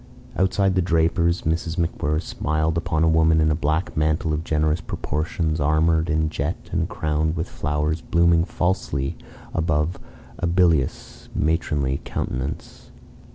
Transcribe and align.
Outside 0.35 0.73
the 0.73 0.81
draper's 0.81 1.43
Mrs. 1.43 1.77
MacWhirr 1.77 2.23
smiled 2.23 2.75
upon 2.75 3.03
a 3.03 3.07
woman 3.07 3.39
in 3.39 3.51
a 3.51 3.55
black 3.55 3.95
mantle 3.95 4.33
of 4.33 4.43
generous 4.43 4.81
proportions 4.81 5.59
armoured 5.59 6.09
in 6.09 6.27
jet 6.31 6.55
and 6.71 6.89
crowned 6.89 7.35
with 7.35 7.47
flowers 7.47 8.01
blooming 8.01 8.43
falsely 8.43 9.15
above 9.53 9.99
a 10.39 10.47
bilious 10.47 11.29
matronly 11.35 12.01
countenance. 12.03 12.89